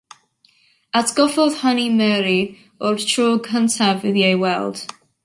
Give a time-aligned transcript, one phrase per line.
[0.99, 2.35] Atgoffodd hynny Mary
[2.89, 4.87] o'r tro cyntaf iddi ei weld.